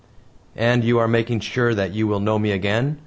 "And 0.55 0.83
you 0.83 0.97
are 0.97 1.07
making 1.07 1.41
sure 1.41 1.75
that 1.75 1.93
you 1.93 2.07
will 2.07 2.19
know 2.19 2.39
me 2.39 2.49
again?" 2.51 2.97